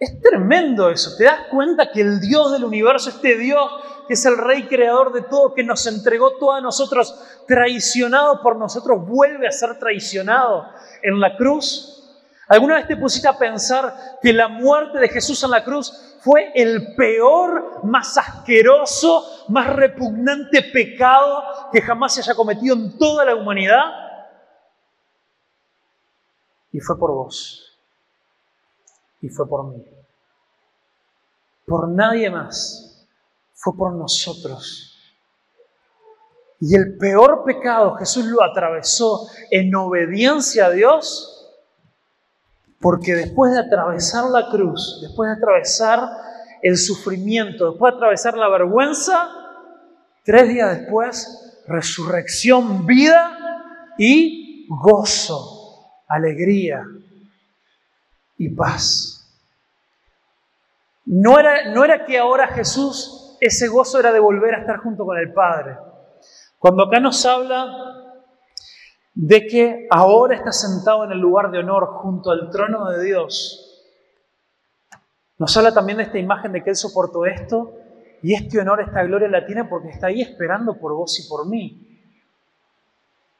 [0.00, 1.14] Es tremendo eso.
[1.18, 3.70] ¿Te das cuenta que el Dios del universo, este Dios
[4.08, 7.14] que es el Rey creador de todo, que nos entregó todo a nosotros,
[7.46, 10.66] traicionado por nosotros, vuelve a ser traicionado
[11.02, 11.98] en la cruz?
[12.48, 16.50] ¿Alguna vez te pusiste a pensar que la muerte de Jesús en la cruz fue
[16.54, 23.36] el peor, más asqueroso, más repugnante pecado que jamás se haya cometido en toda la
[23.36, 23.84] humanidad?
[26.72, 27.69] Y fue por vos
[29.20, 29.84] y fue por mí.
[31.66, 33.06] Por nadie más,
[33.54, 34.90] fue por nosotros.
[36.60, 41.36] Y el peor pecado Jesús lo atravesó en obediencia a Dios,
[42.80, 46.00] porque después de atravesar la cruz, después de atravesar
[46.62, 49.28] el sufrimiento, después de atravesar la vergüenza,
[50.24, 56.84] tres días después, resurrección, vida y gozo, alegría,
[58.40, 59.18] y paz.
[61.04, 65.04] No era, no era que ahora Jesús, ese gozo era de volver a estar junto
[65.04, 65.76] con el Padre.
[66.58, 68.16] Cuando acá nos habla
[69.12, 73.84] de que ahora está sentado en el lugar de honor junto al trono de Dios,
[75.36, 77.74] nos habla también de esta imagen de que Él soportó esto
[78.22, 81.46] y este honor, esta gloria la tiene porque está ahí esperando por vos y por
[81.46, 82.00] mí.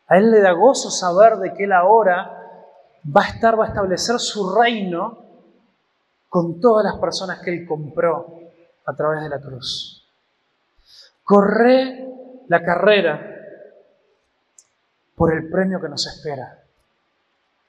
[0.09, 2.40] A Él le da gozo saber de que Él ahora
[3.05, 5.19] va a estar, va a establecer su reino
[6.29, 8.39] con todas las personas que Él compró
[8.87, 10.07] a través de la cruz.
[11.25, 12.09] Corre
[12.49, 13.37] la carrera
[15.15, 16.59] por el premio que nos espera.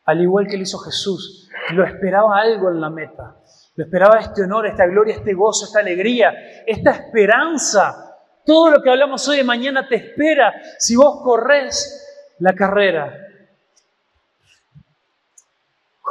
[0.05, 3.35] Al igual que lo hizo Jesús, lo esperaba algo en la meta.
[3.75, 6.33] Lo esperaba este honor, esta gloria, este gozo, esta alegría,
[6.65, 8.17] esta esperanza.
[8.45, 13.30] Todo lo que hablamos hoy de mañana te espera si vos corres la carrera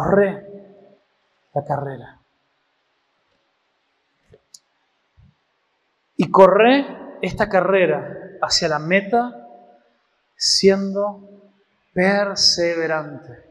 [0.01, 0.47] Corre
[1.53, 2.19] la carrera.
[6.17, 9.47] Y corre esta carrera hacia la meta
[10.37, 11.53] siendo
[11.93, 13.45] perseverante.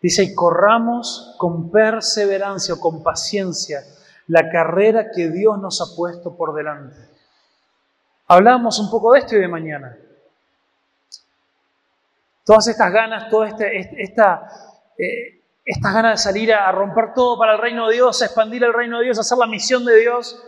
[0.00, 3.84] Dice, y corramos con perseverancia o con paciencia
[4.26, 6.96] la carrera que Dios nos ha puesto por delante.
[8.26, 9.96] Hablábamos un poco de esto y de mañana.
[12.44, 14.42] Todas estas ganas, todas este, esta,
[14.98, 18.64] eh, estas ganas de salir a, romper todo para el reino de Dios, a expandir
[18.64, 20.42] el reino de Dios, a hacer la misión de Dios,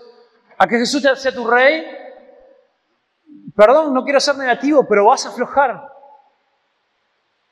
[0.58, 1.84] a que Jesús sea tu rey.
[3.54, 5.86] Perdón, no quiero ser negativo, pero vas a aflojar.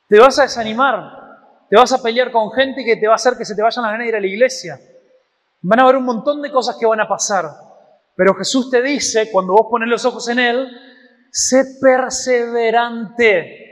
[0.09, 1.21] Te vas a desanimar.
[1.69, 3.83] Te vas a pelear con gente que te va a hacer que se te vayan
[3.83, 4.77] las ganas de ir a la iglesia.
[5.61, 7.49] Van a haber un montón de cosas que van a pasar.
[8.15, 10.69] Pero Jesús te dice, cuando vos pones los ojos en Él,
[11.31, 13.63] sé perseverante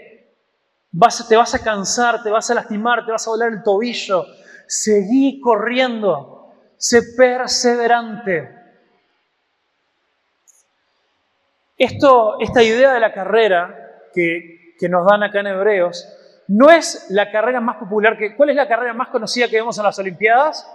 [1.27, 4.25] te vas a cansar, te vas a lastimar, te vas a volar el tobillo.
[4.67, 8.57] Seguí corriendo, sé perseverante.
[11.77, 13.75] Esto, esta idea de la carrera
[14.13, 16.07] que, que nos dan acá en Hebreos,
[16.47, 18.35] no es la carrera más popular que...
[18.35, 20.69] ¿Cuál es la carrera más conocida que vemos en las Olimpiadas?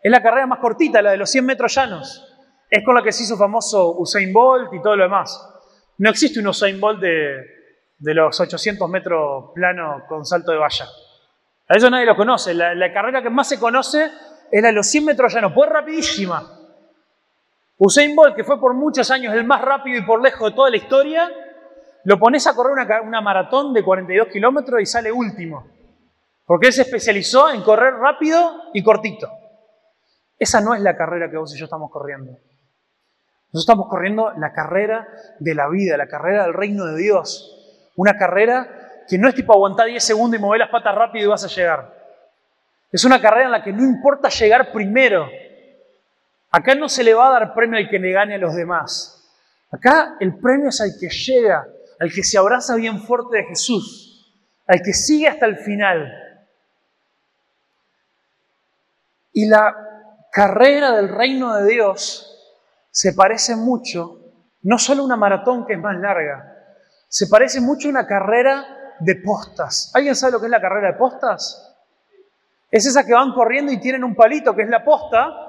[0.00, 2.24] Es la carrera más cortita, la de los 100 metros llanos.
[2.70, 5.44] Es con la que se hizo famoso Usain Bolt y todo lo demás.
[5.98, 7.57] No existe un Usain Bolt de,
[7.98, 10.86] de los 800 metros plano con salto de valla.
[11.68, 12.54] A eso nadie lo conoce.
[12.54, 14.10] La, carrera que más se conoce
[14.50, 15.52] es la de los 100 metros llano.
[15.52, 16.42] Fue rapidísima.
[17.76, 20.70] Usain Bolt, que fue por muchos años el más rápido y por lejos de toda
[20.70, 21.30] la historia,
[22.04, 25.66] lo pones a correr una, una maratón de 42 kilómetros y sale último.
[26.46, 29.28] Porque él se especializó en correr rápido y cortito.
[30.38, 32.32] Esa no es la carrera que vos y yo estamos corriendo.
[33.52, 35.08] Nosotros estamos corriendo la carrera
[35.38, 37.57] de la vida, la carrera del reino de Dios.
[37.98, 41.28] Una carrera que no es tipo aguantar 10 segundos y mover las patas rápido y
[41.28, 41.94] vas a llegar.
[42.90, 45.28] Es una carrera en la que no importa llegar primero,
[46.50, 49.22] Acá no se le va a dar premio al que le gane a los demás.
[49.70, 51.66] Acá el premio es al que llega,
[52.00, 54.34] al que se abraza bien fuerte de Jesús,
[54.66, 56.10] al que sigue hasta el final.
[59.32, 59.76] Y la
[60.32, 62.24] carrera del reino de Dios
[62.90, 64.18] se parece mucho,
[64.62, 66.57] no solo a una maratón que es más larga,
[67.08, 69.90] se parece mucho a una carrera de postas.
[69.94, 71.76] ¿Alguien sabe lo que es la carrera de postas?
[72.70, 75.48] Es esa que van corriendo y tienen un palito que es la posta,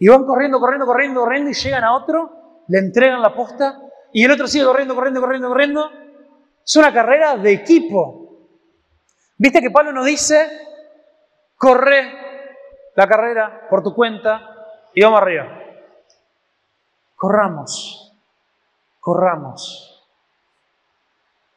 [0.00, 3.78] y van corriendo, corriendo, corriendo, corriendo y llegan a otro, le entregan la posta
[4.12, 5.90] y el otro sigue corriendo, corriendo, corriendo, corriendo.
[6.64, 8.48] Es una carrera de equipo.
[9.36, 10.48] ¿Viste que Pablo nos dice,
[11.56, 12.12] corre
[12.96, 14.40] la carrera por tu cuenta
[14.94, 15.46] y vamos arriba?
[17.14, 18.14] Corramos,
[19.00, 19.89] corramos.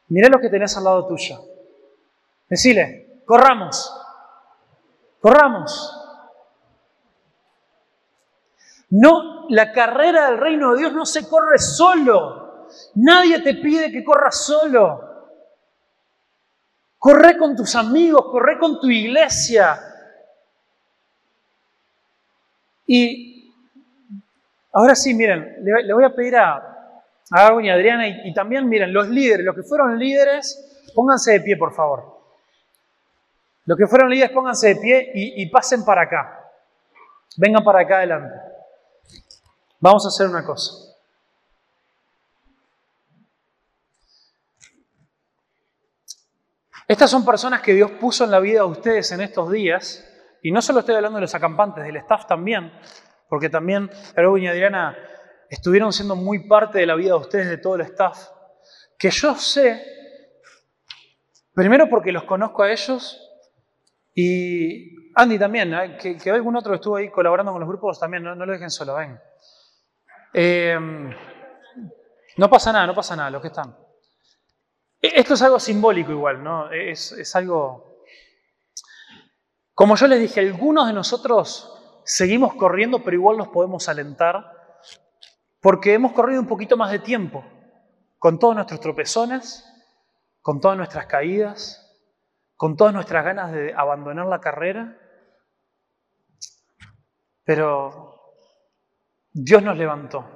[0.08, 1.40] Mirá lo que tenés al lado tuyo.
[2.48, 3.92] Decile, corramos.
[5.20, 6.00] Corramos.
[8.90, 12.68] No, la carrera del reino de Dios no se corre solo.
[12.94, 15.00] Nadie te pide que corras solo.
[16.98, 19.78] Corre con tus amigos, corre con tu iglesia.
[22.86, 23.52] Y
[24.72, 26.73] ahora sí, miren, le, voy a pedir a,
[27.62, 31.56] y Adriana y, y también, miren, los líderes, los que fueron líderes, pónganse de pie,
[31.56, 32.14] por favor.
[33.66, 36.50] Los que fueron líderes, pónganse de pie y, pasen para acá.
[37.36, 38.34] Vengan para acá adelante.
[39.80, 40.92] Vamos a hacer una cosa.
[46.86, 50.06] Estas son personas que Dios puso en la vida de ustedes en estos días,
[50.42, 52.70] y no solo estoy hablando de los acampantes, del staff también,
[53.30, 54.94] porque también Erwin y Adriana
[55.48, 58.28] estuvieron siendo muy parte de la vida de ustedes, de todo el staff,
[58.98, 59.84] que yo sé,
[61.52, 63.20] primero porque los conozco a ellos,
[64.14, 65.96] y Andy también, ¿eh?
[66.00, 68.94] que, que, algún otro estuvo ahí colaborando con los grupos también, no, lo dejen solo,
[68.94, 69.18] ven.
[70.32, 70.78] Eh,
[72.36, 73.76] no pasa nada, no pasa nada, los que están.
[75.00, 76.70] E, esto es algo simbólico igual, ¿no?
[76.70, 78.02] Es, es algo...
[79.74, 84.63] Como yo les dije, algunos de nosotros seguimos corriendo, pero igual nos podemos alentar,
[85.64, 87.42] porque hemos corrido un poquito más de tiempo,
[88.18, 89.64] con todos nuestros tropezones,
[90.42, 91.90] con todas nuestras caídas,
[92.54, 94.94] con todas nuestras ganas de abandonar la carrera,
[97.44, 98.20] pero
[99.32, 100.28] Dios nos levantó.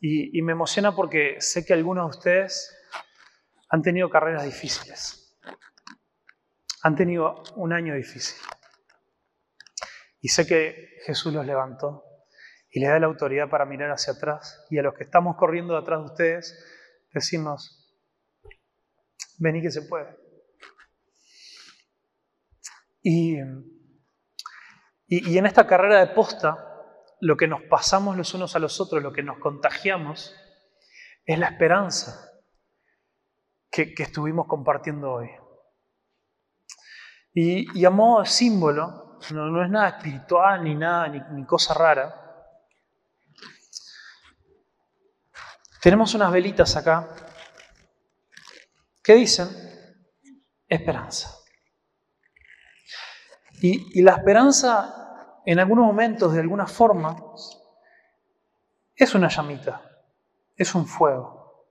[0.00, 2.74] Y, me emociona porque sé que algunos de ustedes
[3.68, 5.38] han tenido carreras difíciles,
[6.82, 8.40] han tenido un año difícil.
[10.24, 12.02] Y sé que Jesús los levantó
[12.70, 15.78] y le da la autoridad para mirar hacia atrás y a los que estamos corriendo
[15.78, 16.64] detrás de ustedes,
[17.12, 17.82] decirnos,
[19.36, 20.16] Vení que se puede.
[23.02, 23.36] Y,
[25.08, 26.56] y, en esta carrera de posta,
[27.20, 30.34] lo que nos pasamos los unos a los otros, lo que nos contagiamos,
[31.26, 32.30] es la esperanza
[33.70, 35.28] que, estuvimos compartiendo hoy.
[37.34, 42.20] Y, a modo de símbolo, no, es nada espiritual ni nada, ni, cosa rara.
[45.80, 47.08] Tenemos unas velitas acá
[49.04, 49.48] ¿Qué dicen?
[50.66, 51.36] Esperanza.
[53.60, 57.14] Y, la esperanza, en algunos momentos, de alguna forma,
[58.96, 59.82] es una llamita,
[60.56, 61.68] es un fuego.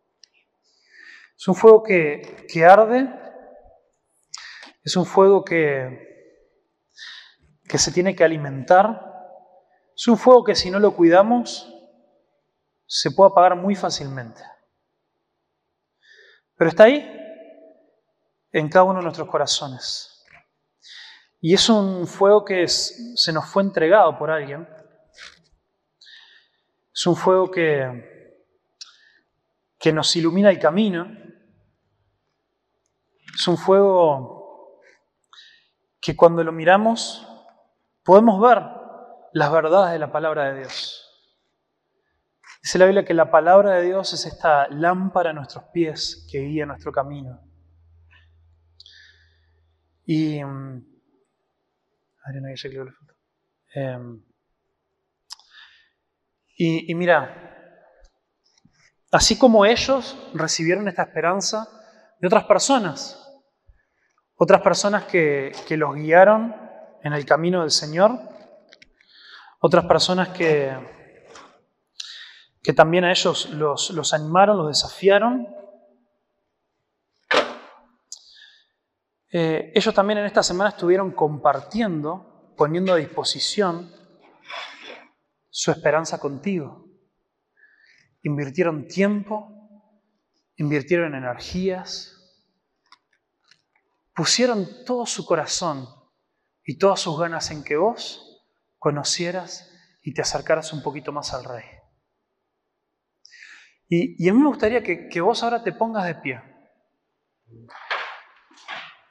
[1.36, 3.10] Es un fuego que, que arde,
[4.84, 6.12] es un fuego que,
[7.74, 9.02] que se tiene que alimentar,
[9.96, 11.74] es un fuego que si no lo cuidamos,
[12.86, 14.44] se puede apagar muy fácilmente.
[16.56, 17.00] Pero está ahí
[18.52, 20.24] en cada uno de nuestros corazones.
[21.42, 24.70] Y es un fuego que se nos fue entregado por alguien.
[26.94, 28.46] Es un fuego que,
[29.80, 31.08] que nos ilumina el camino.
[33.34, 34.80] Es un fuego
[36.00, 37.30] que cuando lo miramos
[38.04, 38.62] podemos ver
[39.34, 40.99] las verdades de la palabra de Dios.
[42.62, 46.39] Dice la Biblia que la palabra de Dios es esta lámpara a nuestros pies que
[46.39, 47.41] guía nuestro camino.
[50.06, 50.43] Y.
[50.43, 50.86] Mm,
[53.76, 54.24] em,
[56.56, 57.89] y, y mira,
[59.12, 61.68] así como ellos recibieron esta esperanza
[62.22, 63.20] de otras personas,
[64.36, 66.62] otras personas que los guiaron
[67.04, 68.20] en el camino del Señor,
[69.60, 70.76] otras personas que,
[72.62, 75.47] que también a ellos los, animaron, los desafiaron,
[79.36, 83.91] Eh, ellos también en esta semana estuvieron compartiendo poniendo a disposición
[85.49, 86.86] su esperanza contigo.
[88.22, 89.49] Invirtieron tiempo,
[90.56, 92.16] invirtieron energías,
[94.14, 95.88] pusieron todo su corazón
[96.66, 98.45] y todas sus ganas en que vos
[98.78, 99.70] conocieras
[100.01, 101.66] y te acercaras un poquito más al Rey.
[103.88, 106.41] Y, a mí me gustaría que, que vos ahora te pongas de pie.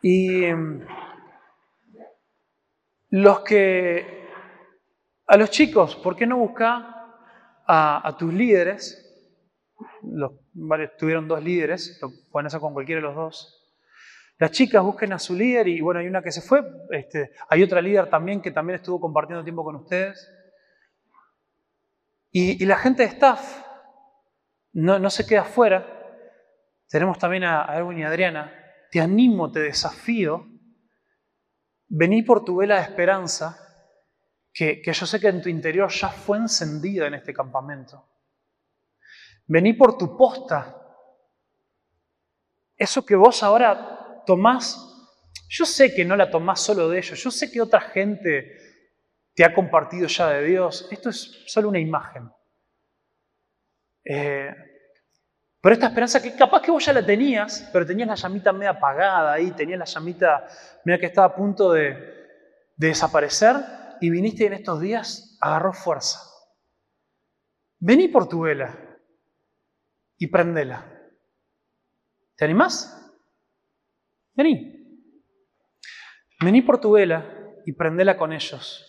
[0.02, 0.84] Y em,
[3.10, 4.28] los que,
[5.26, 6.82] a los chicos, ¿por qué no buscar
[7.66, 8.98] a, tus líderes?
[10.02, 10.32] Los,
[10.98, 13.61] tuvieron dos líderes, lo pueden hacer con cualquiera de los dos.
[14.38, 17.62] Las chicas busquen a su líder y bueno, hay una que se fue, este, hay
[17.62, 20.28] otra líder también que también estuvo compartiendo tiempo con ustedes.
[22.30, 23.62] Y, la gente de staff
[24.72, 25.86] no, no se queda afuera.
[26.88, 28.52] Tenemos también a, Erwin y Adriana,
[28.90, 30.46] te animo, te desafío,
[31.88, 33.58] vení por tu vela de esperanza,
[34.52, 38.06] que, yo sé que en tu interior ya fue encendida en este campamento.
[39.46, 40.78] Vení por tu posta.
[42.76, 43.91] Eso que vos ahora
[44.24, 44.88] tomás,
[45.48, 48.56] yo sé que no la tomás solo de ellos, yo sé que otra gente
[49.34, 50.88] te ha compartido ya de Dios.
[50.90, 52.30] Esto es solo una imagen.
[54.04, 54.54] Eh,
[55.60, 58.70] pero esta esperanza que capaz que vos ya la tenías, pero tenías la llamita media
[58.70, 60.46] apagada ahí, tenías la llamita
[60.84, 61.90] media que estaba a punto de,
[62.76, 63.56] de desaparecer
[64.00, 66.20] y viniste en estos días, agarró fuerza.
[67.78, 68.76] Vení por tu vela
[70.18, 70.84] y prendela.
[72.36, 73.01] ¿Te animás?
[74.34, 74.72] Vení.
[76.40, 77.24] Vení por tu vela
[77.64, 78.88] y prendela con ellos.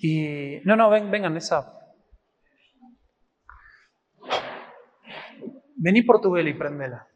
[0.00, 1.74] Y no, no, ven, vengan, esa,
[5.76, 7.06] vení por tu vela y prendela.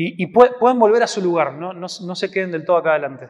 [0.00, 1.72] Y, pueden volver a su lugar, ¿no?
[1.72, 3.28] No, no se queden del todo acá adelante.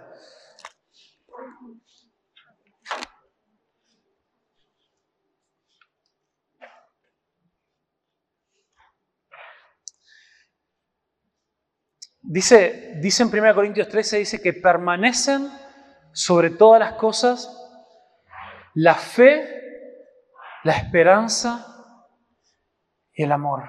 [12.31, 15.51] Dice, dice en 1 Corintios 13, dice que permanecen
[16.13, 17.51] sobre todas las cosas
[18.75, 19.49] la fe,
[20.63, 21.67] la esperanza
[23.15, 23.65] y el amor.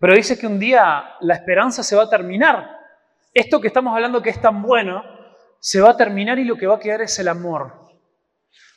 [0.00, 2.68] Pero dice que un día la esperanza se va a terminar.
[3.32, 5.04] Esto que estamos hablando que es tan bueno,
[5.60, 7.88] se va a terminar y lo que va a quedar es el amor.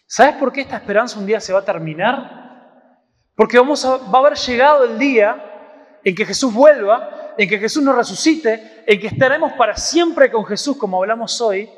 [0.06, 3.00] ¿Sabes por qué esta esperanza un día se va a terminar?
[3.36, 7.60] Porque vamos a, va a haber llegado el día en que Jesús vuelva, en que
[7.60, 11.70] Jesús nos resucite, en que estaremos para siempre con Jesús como hablamos hoy.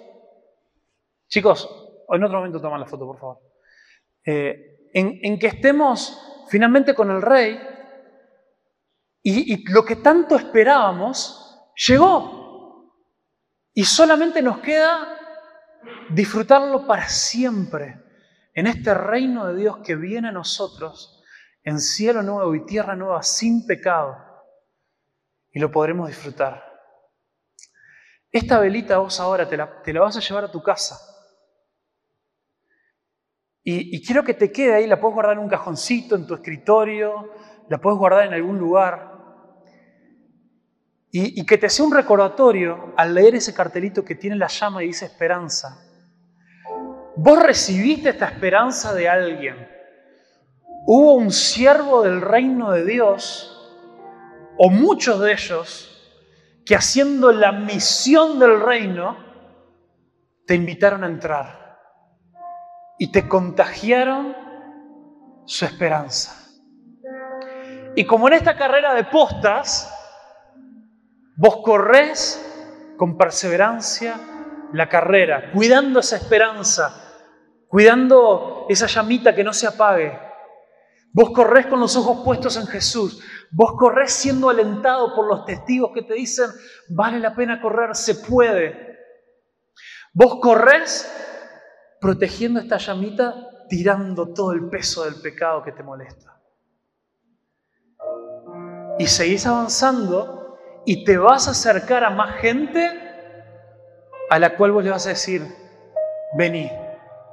[1.27, 1.69] Chicos,
[2.09, 3.39] en otro momento toman la foto, por favor.
[4.25, 7.59] Eh, en, en que estemos finalmente con el Rey
[9.27, 12.93] y, lo que tanto esperábamos llegó.
[13.73, 15.19] Y solamente nos queda
[16.11, 17.99] disfrutarlo para siempre
[18.53, 21.23] en este reino de Dios que viene a nosotros
[21.63, 24.15] en cielo nuevo y tierra nueva sin pecado.
[25.55, 26.63] Y lo podremos disfrutar.
[28.31, 30.99] Esta velita vos ahora te la, te la vas a llevar a tu casa.
[33.63, 36.35] Y, y, quiero que te quede ahí, la puedes guardar en un cajoncito, en tu
[36.35, 37.31] escritorio,
[37.67, 39.15] la puedes guardar en algún lugar
[41.17, 44.87] y, que te sea un recordatorio al leer ese cartelito que tiene la llama y
[44.87, 45.81] dice esperanza.
[47.15, 49.55] Vos recibiste esta esperanza de alguien.
[50.85, 53.54] Hubo un siervo del reino de Dios,
[54.57, 55.91] o muchos de ellos,
[56.65, 59.17] que haciendo la misión del reino,
[60.47, 61.79] te invitaron a entrar
[62.97, 64.35] y te contagiaron
[65.45, 66.49] su esperanza.
[67.95, 69.91] Y como en esta carrera de postas,
[71.37, 72.41] Vos corres
[72.97, 74.15] con perseverancia
[74.71, 77.17] la carrera, cuidando esa esperanza,
[77.67, 80.17] cuidando esa llamita que no se apague.
[81.15, 83.23] Vos corres con los ojos puestos en Jesús.
[83.49, 86.47] Vos corres siendo alentado por los testigos que te dicen,
[86.89, 88.99] vale la pena correr, se puede.
[90.13, 91.09] Vos corres
[92.01, 93.33] protegiendo esta llamita,
[93.69, 96.37] tirando todo el peso del pecado que te molesta.
[98.99, 102.91] Y seguís avanzando y te vas a acercar a más gente
[104.29, 105.47] a la cual vos le vas a decir,
[106.37, 106.69] vení,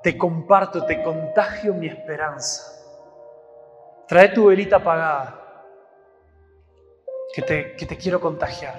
[0.05, 2.82] te comparto, te contagio mi esperanza.
[4.13, 5.41] Trae tu velita apagada,
[7.33, 8.75] que te, quiero contagiar.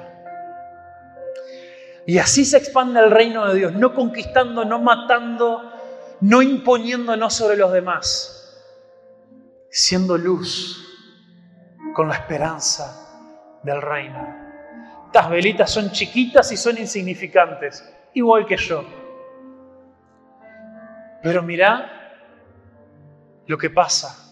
[2.05, 5.73] Y así se expande el reino de Dios, no conquistando, no matando,
[6.21, 8.63] no imponiéndonos sobre los demás,
[9.71, 10.87] siendo luz
[11.95, 14.35] con la esperanza del reino.
[15.07, 18.85] Estas velitas son chiquitas y son insignificantes, igual que yo.
[21.23, 21.89] Pero mira
[23.47, 24.22] lo que pasa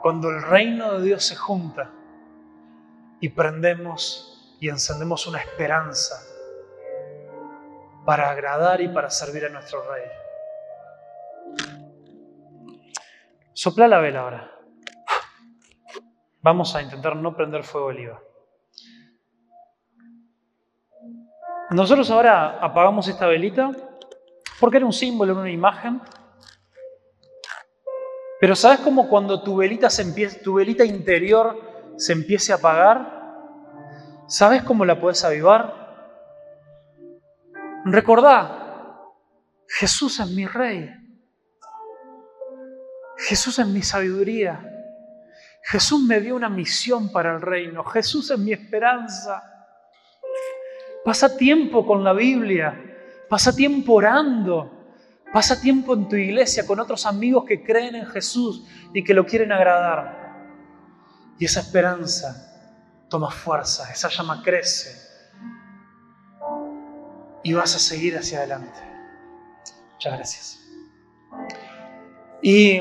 [0.00, 1.90] cuando el reino de Dios se junta
[3.20, 6.16] y prendemos y encendemos una esperanza
[8.04, 10.04] para agradar y para servir a nuestro Rey.
[13.52, 14.50] Sopla la vela ahora.
[16.42, 18.22] Vamos a intentar no prender fuego oliva.
[21.70, 23.70] Nosotros ahora apagamos esta velita
[24.58, 26.00] porque era un símbolo, era una imagen.
[28.40, 29.90] Pero ¿sabes cómo cuando tu velita,
[30.84, 33.20] interior se empiece a apagar?
[34.26, 35.74] ¿Sabes cómo la puedes avivar?
[37.84, 38.96] Recordá,
[39.68, 40.90] Jesús es mi rey.
[43.18, 44.66] Jesús es mi sabiduría.
[45.62, 47.84] Jesús me dio una misión para el reino.
[47.84, 49.42] Jesús es mi esperanza.
[51.04, 52.74] Pasa tiempo con la Biblia.
[53.28, 54.79] Pasa tiempo orando.
[55.32, 59.24] Pasa tiempo en tu iglesia con otros amigos que creen en Jesús y que lo
[59.24, 60.20] quieren agradar.
[61.38, 62.46] Y esa esperanza
[63.08, 65.08] toma fuerza, esa llama crece.
[67.42, 68.78] Y vas a seguir hacia adelante.
[69.92, 70.60] Muchas gracias.
[72.42, 72.80] Y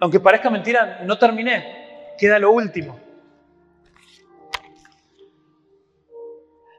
[0.00, 2.14] aunque parezca mentira, no terminé.
[2.18, 2.98] Queda lo último.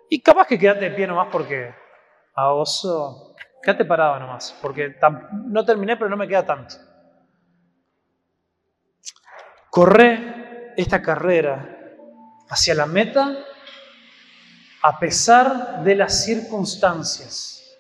[0.10, 1.74] Y capaz que quedate de pie nomás porque
[2.36, 3.36] a oso.
[3.66, 4.96] Quédate parado nomás, porque
[5.48, 6.76] no terminé, pero no me queda tanto.
[9.72, 11.80] Corre esta carrera
[12.48, 13.36] hacia la meta
[14.84, 17.76] a pesar de las circunstancias.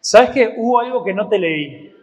[0.00, 1.94] ¿Sabes que hubo algo que no te leí?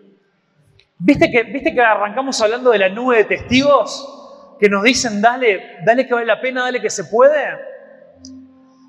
[0.99, 4.55] ¿Viste que, ¿Viste que arrancamos hablando de la nube de testigos?
[4.59, 7.43] Que nos dicen, dale, dale que vale la pena, dale que se puede.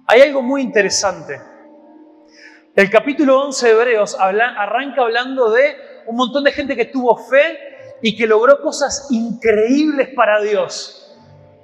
[0.08, 1.40] Hay algo muy interesante.
[2.78, 7.98] El capítulo 11 de Hebreos arranca hablando de un montón de gente que tuvo fe
[8.00, 11.18] y que logró cosas increíbles para Dios.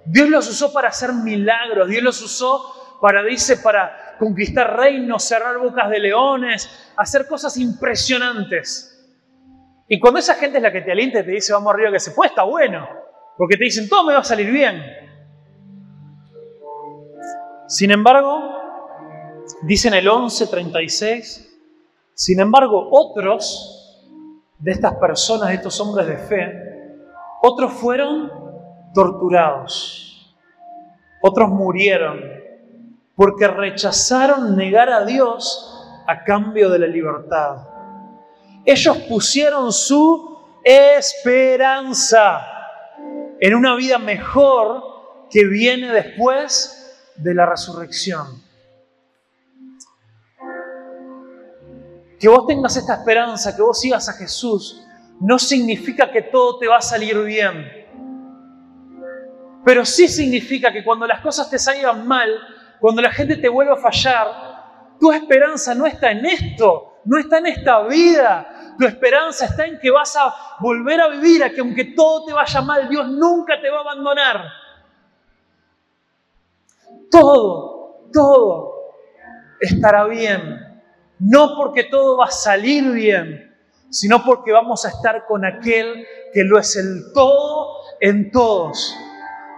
[0.06, 5.56] Dios los usó para hacer milagros, Dios los usó para, dice, para conquistar reinos, cerrar
[5.58, 9.16] bocas de leones, hacer cosas impresionantes.
[9.86, 12.00] Y cuando esa gente es la que te alienta y te dice vamos arriba que
[12.00, 12.88] se puede, está bueno.
[13.38, 14.82] Porque te dicen todo me va a salir bien.
[17.68, 18.53] Sin embargo,
[19.66, 21.48] dicen el 11:36,
[22.14, 23.80] sin embargo otros
[24.58, 26.98] de estas personas, de estos hombres de fe,
[27.42, 28.30] otros fueron
[28.94, 30.34] torturados,
[31.20, 32.20] otros murieron
[33.16, 35.70] porque rechazaron negar a Dios
[36.06, 37.68] a cambio de la libertad.
[38.64, 42.40] Ellos pusieron su esperanza
[43.38, 44.82] en una vida mejor
[45.30, 48.43] que viene después de la resurrección.
[52.24, 54.82] Que vos tengas esta esperanza, que vos sigas a Jesús,
[55.20, 57.70] no significa que todo te va a salir bien.
[59.62, 62.30] Pero sí significa que cuando las cosas te salgan mal,
[62.80, 67.40] cuando la gente te vuelva a fallar, tu esperanza no está en esto, no está
[67.40, 71.60] en esta vida, tu esperanza está en que vas a volver a vivir, a que
[71.60, 74.46] aunque todo te vaya mal, Dios nunca te va a abandonar.
[77.10, 78.72] Todo, todo
[79.60, 80.73] estará bien.
[81.26, 83.56] No porque todo va a salir bien,
[83.88, 88.94] sino porque vamos a estar con aquel que lo es el todo en todos.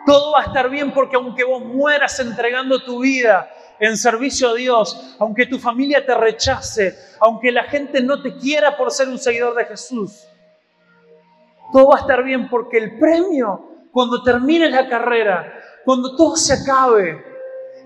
[0.06, 3.50] Todo va a estar bien porque aunque vos mueras entregando tu vida,
[3.80, 8.76] en servicio a Dios, aunque tu familia te rechace, aunque la gente no te quiera
[8.76, 10.24] por ser un seguidor de Jesús.
[11.72, 15.52] Todo va a estar bien porque el premio, cuando termine la carrera,
[15.84, 17.22] cuando todo se acabe,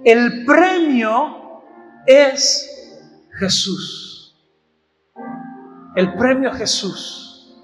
[0.04, 1.62] el premio
[2.06, 2.69] es
[3.40, 4.36] Jesús.
[5.96, 7.58] El premio es Jesús.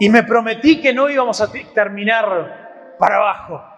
[0.00, 3.74] Y me prometí que no íbamos a terminar para abajo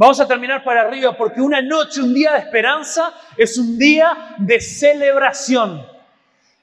[0.00, 4.34] Vamos a terminar para arriba porque una noche, un día de esperanza, es un día
[4.38, 5.86] de celebración.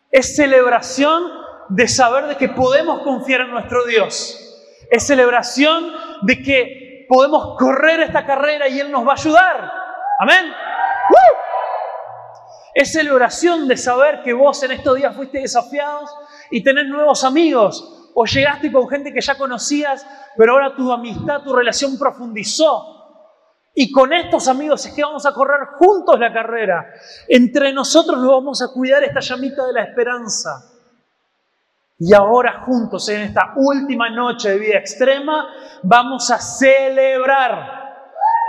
[0.10, 1.24] Es celebración
[1.70, 4.44] de saber de que podemos confiar en nuestro Dios.
[4.90, 5.94] Es celebración
[6.24, 9.72] de que podemos correr esta carrera y Él nos va a ayudar.
[10.20, 10.52] Amén.
[12.78, 16.12] Es celebración de saber que vos en estos días fuiste desafiados
[16.52, 18.12] y tenés nuevos amigos.
[18.14, 20.06] O llegaste con gente que ya conocías,
[20.38, 23.34] pero ahora tu amistad, tu relación profundizó.
[23.74, 26.94] Y con estos amigos es que vamos a correr juntos la carrera.
[27.28, 30.64] Entre nosotros nos vamos a cuidar esta llamita de la esperanza.
[31.98, 35.48] Y ahora juntos, en esta última noche de vida extrema,
[35.82, 38.06] vamos a celebrar.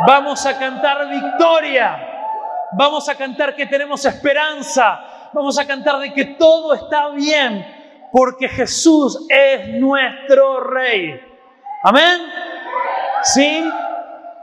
[0.07, 2.08] Vamos a cantar victoria.
[2.73, 5.31] Vamos a cantar que tenemos esperanza.
[5.33, 7.75] Vamos a cantar de que todo está bien.
[8.11, 11.21] porque Jesús es nuestro Rey.
[11.83, 12.23] Amén.
[13.23, 13.71] ¿Sí?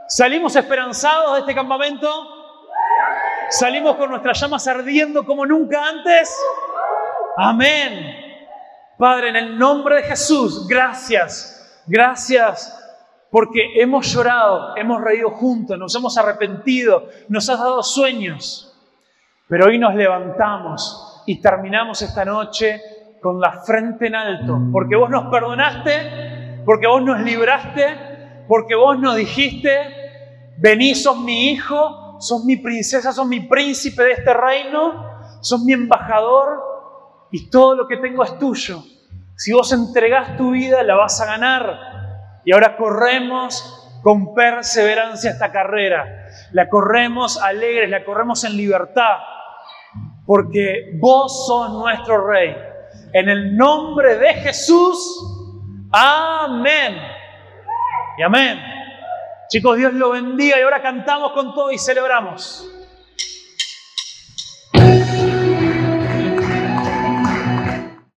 [0.06, 2.08] ¿Salimos esperanzados de este campamento?
[3.50, 6.32] ¿Salimos con nuestras llamas ardiendo como nunca antes?
[7.36, 8.16] Amén.
[8.96, 12.85] Padre, en el nombre de Jesús, gracias, gracias
[13.30, 18.74] porque hemos llorado, hemos reído juntos, nos hemos arrepentido, nos has dado sueños,
[19.48, 22.80] pero hoy nos levantamos y terminamos esta noche
[23.20, 28.98] con la frente en alto, porque vos nos perdonaste, porque vos nos libraste, porque vos
[28.98, 29.76] nos dijiste,
[30.58, 35.06] vení, sos mi hijo, sos mi princesa, sos mi príncipe de este reino,
[35.40, 36.62] sos mi embajador
[37.30, 38.82] y todo lo que tengo es tuyo.
[39.36, 41.78] Si vos entregás tu vida, la vas a ganar.
[42.46, 46.28] Y ahora corremos con perseverancia esta carrera.
[46.52, 49.18] La corremos alegres, la corremos en libertad,
[50.24, 52.56] porque vos sos nuestro rey.
[53.12, 56.96] En el nombre de Jesús, amén.
[58.16, 58.60] Y amén.
[59.48, 62.70] Chicos, Dios lo bendiga y ahora cantamos con todo y celebramos.